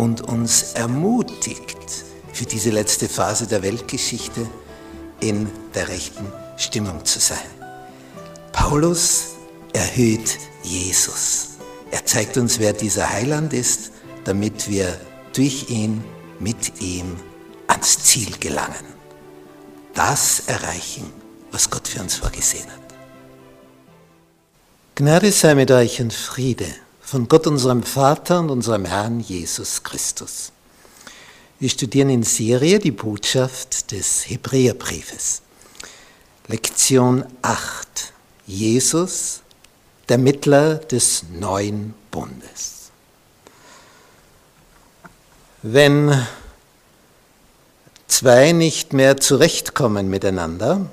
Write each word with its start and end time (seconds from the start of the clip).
und 0.00 0.22
uns 0.22 0.72
ermutigt, 0.72 1.76
für 2.32 2.46
diese 2.46 2.70
letzte 2.70 3.06
Phase 3.06 3.46
der 3.46 3.62
Weltgeschichte 3.62 4.46
in 5.20 5.46
der 5.74 5.88
rechten 5.88 6.24
Stimmung 6.56 7.04
zu 7.04 7.20
sein. 7.20 7.50
Paulus 8.50 9.34
erhöht 9.74 10.38
Jesus. 10.62 11.48
Er 11.90 12.06
zeigt 12.06 12.38
uns, 12.38 12.58
wer 12.58 12.72
dieser 12.72 13.10
Heiland 13.10 13.52
ist, 13.52 13.90
damit 14.24 14.70
wir 14.70 14.98
durch 15.34 15.68
ihn, 15.68 16.02
mit 16.38 16.80
ihm 16.80 17.16
ans 17.66 18.02
Ziel 18.02 18.38
gelangen. 18.40 18.86
Das 19.92 20.44
erreichen, 20.46 21.12
was 21.52 21.68
Gott 21.68 21.86
für 21.86 22.00
uns 22.00 22.14
vorgesehen 22.14 22.70
hat. 22.70 22.94
Gnade 24.94 25.30
sei 25.30 25.54
mit 25.54 25.70
euch 25.70 26.00
und 26.00 26.14
Friede 26.14 26.64
von 27.10 27.26
Gott 27.26 27.48
unserem 27.48 27.82
Vater 27.82 28.38
und 28.38 28.50
unserem 28.50 28.84
Herrn 28.84 29.18
Jesus 29.18 29.82
Christus. 29.82 30.52
Wir 31.58 31.68
studieren 31.68 32.08
in 32.08 32.22
Serie 32.22 32.78
die 32.78 32.92
Botschaft 32.92 33.90
des 33.90 34.30
Hebräerbriefes. 34.30 35.42
Lektion 36.46 37.24
8. 37.42 38.12
Jesus, 38.46 39.40
der 40.08 40.18
Mittler 40.18 40.76
des 40.76 41.24
neuen 41.32 41.94
Bundes. 42.12 42.92
Wenn 45.62 46.24
zwei 48.06 48.52
nicht 48.52 48.92
mehr 48.92 49.16
zurechtkommen 49.16 50.08
miteinander, 50.08 50.88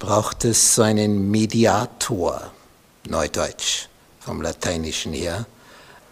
braucht 0.00 0.44
es 0.44 0.74
so 0.74 0.82
einen 0.82 1.30
Mediator, 1.30 2.50
Neudeutsch 3.08 3.89
vom 4.30 4.42
Lateinischen 4.42 5.12
her, 5.12 5.44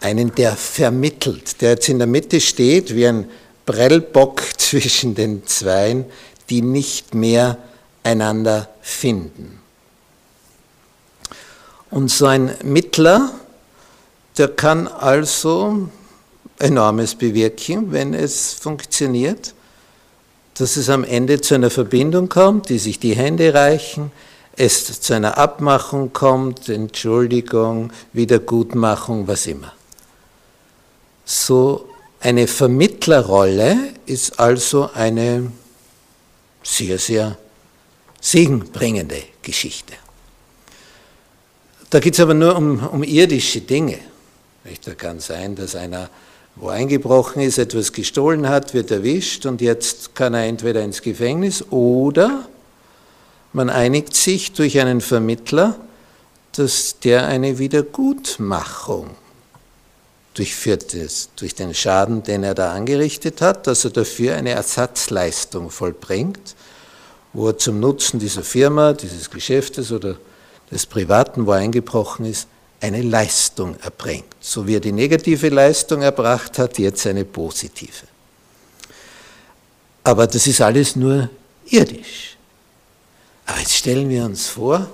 einen, 0.01 0.35
der 0.35 0.57
vermittelt, 0.57 1.61
der 1.61 1.69
jetzt 1.69 1.87
in 1.87 1.99
der 1.99 2.07
Mitte 2.07 2.41
steht, 2.41 2.93
wie 2.93 3.07
ein 3.07 3.29
Prellbock 3.65 4.41
zwischen 4.57 5.15
den 5.15 5.47
Zweien, 5.47 6.03
die 6.49 6.61
nicht 6.61 7.13
mehr 7.13 7.57
einander 8.03 8.67
finden. 8.81 9.61
Und 11.89 12.11
so 12.11 12.25
ein 12.25 12.53
Mittler, 12.61 13.31
der 14.37 14.49
kann 14.49 14.89
also 14.89 15.87
enormes 16.59 17.15
bewirken, 17.15 17.93
wenn 17.93 18.13
es 18.13 18.51
funktioniert, 18.53 19.53
dass 20.55 20.75
es 20.75 20.89
am 20.89 21.05
Ende 21.05 21.39
zu 21.39 21.55
einer 21.55 21.69
Verbindung 21.69 22.27
kommt, 22.27 22.67
die 22.67 22.79
sich 22.79 22.99
die 22.99 23.15
Hände 23.15 23.53
reichen, 23.53 24.11
es 24.59 24.99
zu 24.99 25.13
einer 25.13 25.37
Abmachung 25.37 26.11
kommt, 26.11 26.67
Entschuldigung, 26.67 27.93
Wiedergutmachung, 28.11 29.25
was 29.25 29.47
immer. 29.47 29.71
So 31.23 31.87
eine 32.19 32.45
Vermittlerrolle 32.45 33.77
ist 34.05 34.37
also 34.37 34.89
eine 34.93 35.49
sehr, 36.61 36.99
sehr 36.99 37.37
segenbringende 38.19 39.23
Geschichte. 39.41 39.93
Da 41.89 42.01
geht 42.01 42.15
es 42.15 42.19
aber 42.19 42.33
nur 42.33 42.57
um, 42.57 42.85
um 42.85 43.03
irdische 43.03 43.61
Dinge. 43.61 43.99
Da 44.83 44.93
kann 44.93 45.21
sein, 45.21 45.55
dass 45.55 45.75
einer, 45.75 46.09
wo 46.57 46.67
eingebrochen 46.67 47.41
ist, 47.41 47.59
etwas 47.59 47.93
gestohlen 47.93 48.49
hat, 48.49 48.73
wird 48.73 48.91
erwischt 48.91 49.45
und 49.45 49.61
jetzt 49.61 50.15
kann 50.15 50.33
er 50.33 50.43
entweder 50.43 50.83
ins 50.83 51.01
Gefängnis 51.01 51.63
oder 51.71 52.45
man 53.53 53.69
einigt 53.69 54.15
sich 54.15 54.53
durch 54.53 54.79
einen 54.79 55.01
Vermittler, 55.01 55.75
dass 56.53 56.99
der 56.99 57.27
eine 57.27 57.59
Wiedergutmachung 57.59 59.11
durchführt 60.33 60.93
ist, 60.93 61.31
durch 61.37 61.55
den 61.55 61.73
Schaden, 61.73 62.23
den 62.23 62.43
er 62.43 62.55
da 62.55 62.73
angerichtet 62.73 63.41
hat, 63.41 63.67
dass 63.67 63.83
er 63.83 63.91
dafür 63.91 64.35
eine 64.35 64.51
Ersatzleistung 64.51 65.69
vollbringt, 65.69 66.55
wo 67.33 67.47
er 67.47 67.57
zum 67.57 67.79
Nutzen 67.79 68.19
dieser 68.19 68.43
Firma, 68.43 68.93
dieses 68.93 69.29
Geschäftes 69.29 69.91
oder 69.91 70.17
des 70.71 70.85
Privaten, 70.85 71.45
wo 71.45 71.51
er 71.51 71.59
eingebrochen 71.59 72.25
ist, 72.25 72.47
eine 72.81 73.01
Leistung 73.01 73.75
erbringt. 73.81 74.35
So 74.39 74.65
wie 74.65 74.75
er 74.75 74.79
die 74.79 74.91
negative 74.91 75.49
Leistung 75.49 76.01
erbracht 76.01 76.57
hat, 76.57 76.79
jetzt 76.79 77.05
eine 77.05 77.25
positive. 77.25 78.07
Aber 80.03 80.27
das 80.27 80.47
ist 80.47 80.61
alles 80.61 80.95
nur 80.95 81.29
irdisch. 81.65 82.37
Aber 83.49 83.59
jetzt 83.59 83.73
stellen 83.73 84.09
wir 84.09 84.25
uns 84.25 84.47
vor, 84.47 84.87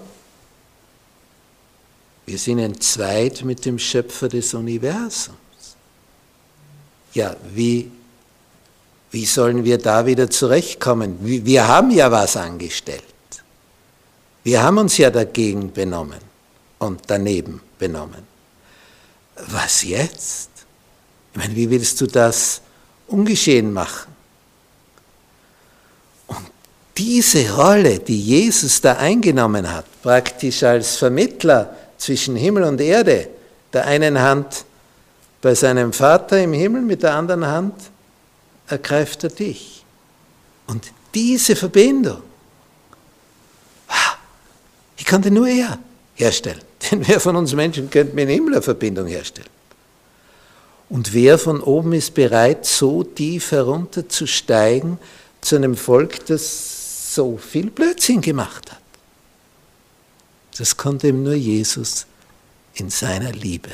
wir 2.26 2.38
sind 2.38 2.60
entzweit 2.60 3.44
mit 3.44 3.66
dem 3.66 3.78
Schöpfer 3.78 4.30
des 4.30 4.54
Universums. 4.54 5.36
Ja, 7.14 7.36
wie, 7.54 7.92
wie 9.12 9.26
sollen 9.26 9.66
wir 9.66 9.78
da 9.78 10.06
wieder 10.06 10.30
zurechtkommen? 10.30 11.18
Wir 11.22 11.68
haben 11.68 11.92
ja 11.92 12.10
was 12.10 12.38
angestellt. 12.38 13.04
Wir 14.44 14.64
haben 14.64 14.78
uns 14.78 14.98
ja 14.98 15.10
dagegen 15.10 15.74
benommen 15.74 16.22
und 16.80 17.02
daneben 17.08 17.62
benommen. 17.78 18.24
Was 19.48 19.84
jetzt? 19.84 20.50
Ich 21.34 21.38
meine, 21.38 21.56
wie 21.56 21.70
willst 21.70 22.00
du 22.00 22.08
das 22.08 22.62
ungeschehen 23.08 23.74
machen? 23.74 24.15
Diese 27.06 27.54
Rolle, 27.54 28.00
die 28.00 28.20
Jesus 28.20 28.82
da 28.82 28.94
eingenommen 28.94 29.72
hat, 29.72 29.86
praktisch 30.02 30.64
als 30.64 30.96
Vermittler 30.98 31.76
zwischen 31.98 32.36
Himmel 32.36 32.64
und 32.64 32.82
Erde, 32.82 33.28
der 33.72 33.86
einen 33.86 34.20
Hand 34.20 34.66
bei 35.40 35.54
seinem 35.54 35.94
Vater 35.94 36.42
im 36.42 36.54
Himmel, 36.54 36.82
mit 36.82 37.04
der 37.04 37.14
anderen 37.14 37.46
Hand 37.46 37.76
ergreift 38.68 39.24
er 39.24 39.30
dich. 39.30 39.86
Und 40.66 40.92
diese 41.14 41.56
Verbindung, 41.56 42.24
die 45.00 45.04
konnte 45.04 45.30
nur 45.30 45.48
er 45.48 45.78
herstellen. 46.16 46.62
Denn 46.92 47.08
wer 47.08 47.20
von 47.20 47.36
uns 47.36 47.54
Menschen 47.54 47.88
könnte 47.88 48.16
mit 48.16 48.28
dem 48.28 48.34
Himmel 48.34 48.56
eine 48.56 48.62
Verbindung 48.64 49.06
herstellen? 49.06 49.50
Und 50.90 51.14
wer 51.14 51.38
von 51.38 51.62
oben 51.62 51.94
ist 51.94 52.16
bereit, 52.16 52.66
so 52.66 53.04
tief 53.04 53.52
herunterzusteigen 53.52 54.98
zu 55.42 55.56
einem 55.56 55.76
Volk, 55.76 56.26
das 56.26 56.84
so 57.16 57.38
viel 57.38 57.72
Blödsinn 57.72 58.22
gemacht 58.22 58.72
hat. 58.72 58.81
Das 60.58 60.78
konnte 60.78 61.08
ihm 61.08 61.24
nur 61.24 61.34
Jesus 61.34 62.06
in 62.74 62.90
seiner 62.90 63.31
Liebe 63.31 63.72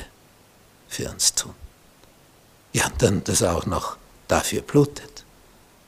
für 0.88 1.10
uns 1.10 1.34
tun. 1.34 1.56
Ja, 2.74 2.86
und 2.88 3.02
dann, 3.02 3.24
dass 3.24 3.42
er 3.42 3.56
auch 3.56 3.66
noch 3.66 3.98
dafür 4.28 4.62
blutet 4.62 5.26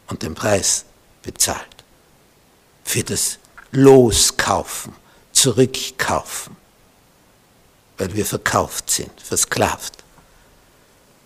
und 0.08 0.24
den 0.24 0.36
Preis 0.36 0.86
bezahlt. 1.22 1.84
Für 2.84 3.04
das 3.04 3.38
Loskaufen, 3.72 4.94
Zurückkaufen, 5.32 6.56
weil 7.98 8.14
wir 8.14 8.26
verkauft 8.26 8.90
sind, 8.90 9.20
versklavt 9.20 10.04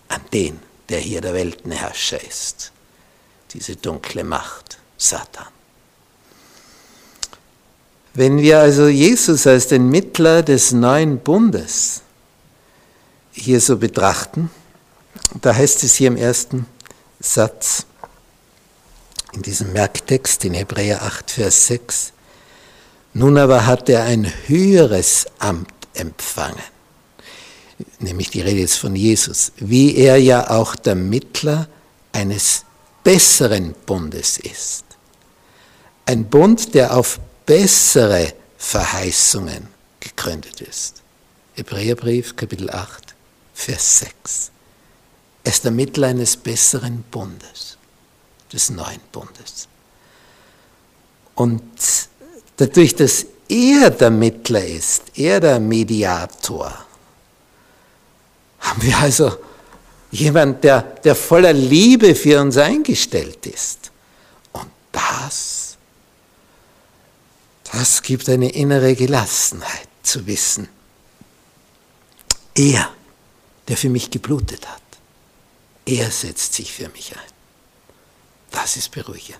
an 0.08 0.22
den, 0.32 0.60
der 0.88 1.00
hier 1.00 1.20
der 1.20 1.34
Weltenherrscher 1.34 2.22
ist, 2.22 2.72
diese 3.52 3.76
dunkle 3.76 4.24
Macht, 4.24 4.78
Satan. 4.96 5.57
Wenn 8.18 8.38
wir 8.38 8.58
also 8.58 8.88
Jesus 8.88 9.46
als 9.46 9.68
den 9.68 9.90
Mittler 9.90 10.42
des 10.42 10.72
neuen 10.72 11.20
Bundes 11.20 12.02
hier 13.30 13.60
so 13.60 13.76
betrachten, 13.76 14.50
da 15.40 15.54
heißt 15.54 15.84
es 15.84 15.94
hier 15.94 16.08
im 16.08 16.16
ersten 16.16 16.66
Satz 17.20 17.86
in 19.34 19.42
diesem 19.42 19.72
Merktext 19.72 20.44
in 20.44 20.54
Hebräer 20.54 21.04
8, 21.04 21.30
Vers 21.30 21.68
6, 21.68 22.12
nun 23.14 23.38
aber 23.38 23.66
hat 23.66 23.88
er 23.88 24.02
ein 24.02 24.24
höheres 24.48 25.26
Amt 25.38 25.70
empfangen, 25.94 26.58
nämlich 28.00 28.30
die 28.30 28.40
Rede 28.40 28.62
ist 28.62 28.78
von 28.78 28.96
Jesus, 28.96 29.52
wie 29.58 29.94
er 29.94 30.16
ja 30.16 30.50
auch 30.50 30.74
der 30.74 30.96
Mittler 30.96 31.68
eines 32.10 32.64
besseren 33.04 33.76
Bundes 33.86 34.38
ist. 34.38 34.84
Ein 36.04 36.24
Bund, 36.24 36.74
der 36.74 36.96
auf 36.96 37.20
bessere 37.48 38.34
Verheißungen 38.58 39.68
gegründet 40.00 40.60
ist. 40.60 41.02
Hebräerbrief, 41.54 42.36
Kapitel 42.36 42.68
8, 42.68 43.14
Vers 43.54 44.00
6. 44.00 44.50
Er 45.44 45.50
ist 45.50 45.64
der 45.64 45.70
Mittler 45.70 46.08
eines 46.08 46.36
besseren 46.36 47.04
Bundes, 47.10 47.78
des 48.52 48.68
neuen 48.68 49.00
Bundes. 49.12 49.66
Und 51.36 51.62
dadurch, 52.58 52.94
dass 52.94 53.24
er 53.48 53.90
der 53.90 54.10
Mittler 54.10 54.64
ist, 54.64 55.04
er 55.14 55.40
der 55.40 55.58
Mediator, 55.58 56.84
haben 58.60 58.82
wir 58.82 58.98
also 58.98 59.38
jemand, 60.10 60.64
der, 60.64 60.82
der 60.82 61.14
voller 61.14 61.54
Liebe 61.54 62.14
für 62.14 62.42
uns 62.42 62.58
eingestellt 62.58 63.46
ist. 63.46 63.90
Und 64.52 64.68
das, 64.92 65.67
das 67.72 68.02
gibt 68.02 68.28
eine 68.28 68.50
innere 68.50 68.94
Gelassenheit 68.94 69.88
zu 70.02 70.26
wissen. 70.26 70.68
Er, 72.54 72.90
der 73.68 73.76
für 73.76 73.88
mich 73.88 74.10
geblutet 74.10 74.66
hat, 74.68 74.82
er 75.86 76.10
setzt 76.10 76.54
sich 76.54 76.72
für 76.72 76.88
mich 76.90 77.12
ein. 77.16 77.32
Das 78.50 78.76
ist 78.76 78.90
beruhigend. 78.90 79.38